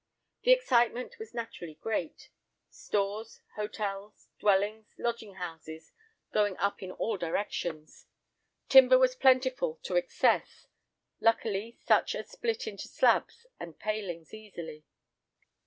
[0.41, 2.31] The excitement was naturally great;
[2.71, 5.91] stores, hotels, dwellings, lodging houses
[6.33, 8.07] going up in all directions.
[8.67, 10.65] Timber was plentiful to excess,
[11.19, 14.85] luckily such as split into slabs and palings easily.